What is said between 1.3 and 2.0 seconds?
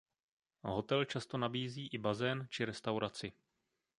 nabízí i